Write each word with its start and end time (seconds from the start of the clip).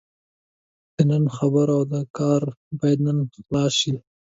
د 0.95 0.97
نن 1.09 1.23
خبره 1.37 1.73
او 1.79 1.85
کار 2.17 2.41
باید 2.79 2.99
نن 3.05 3.17
خلاص 3.33 3.71
شي. 3.81 3.93